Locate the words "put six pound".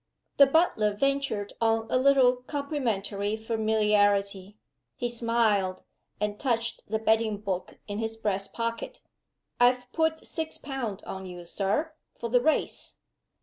9.91-11.03